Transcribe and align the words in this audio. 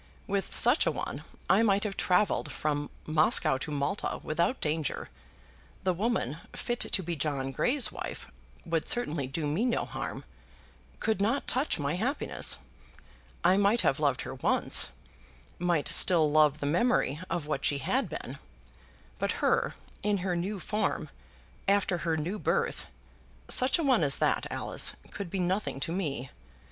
With 0.25 0.55
such 0.55 0.87
a 0.87 0.91
one 0.91 1.23
I 1.47 1.61
might 1.61 1.83
have 1.83 1.95
travelled 1.95 2.51
from 2.51 2.89
Moscow 3.05 3.59
to 3.59 3.69
Malta 3.69 4.19
without 4.23 4.59
danger. 4.59 5.09
The 5.83 5.93
woman 5.93 6.37
fit 6.53 6.79
to 6.79 7.03
be 7.03 7.15
John 7.15 7.51
Grey's 7.51 7.91
wife 7.91 8.27
would 8.65 8.87
certainly 8.87 9.27
do 9.27 9.45
me 9.45 9.63
no 9.63 9.85
harm, 9.85 10.25
could 10.99 11.21
not 11.21 11.47
touch 11.47 11.77
my 11.77 11.93
happiness. 11.97 12.57
I 13.43 13.57
might 13.57 13.81
have 13.81 13.99
loved 13.99 14.21
her 14.21 14.33
once, 14.33 14.89
might 15.59 15.87
still 15.89 16.31
love 16.31 16.61
the 16.61 16.65
memory 16.65 17.19
of 17.29 17.45
what 17.45 17.63
she 17.63 17.77
had 17.77 18.09
been; 18.09 18.39
but 19.19 19.33
her, 19.33 19.75
in 20.01 20.17
her 20.25 20.35
new 20.35 20.59
form, 20.59 21.11
after 21.67 21.99
her 21.99 22.17
new 22.17 22.39
birth, 22.39 22.87
such 23.49 23.77
a 23.77 23.83
one 23.83 24.03
as 24.03 24.17
that, 24.17 24.47
Alice, 24.49 24.95
could 25.11 25.29
be 25.29 25.37
nothing 25.37 25.79
to 25.81 25.91
me. 25.91 26.31